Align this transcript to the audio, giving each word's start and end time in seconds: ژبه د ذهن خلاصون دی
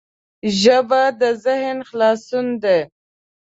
ژبه 0.61 1.01
د 1.19 1.21
ذهن 1.43 1.77
خلاصون 1.89 2.47
دی 2.63 2.79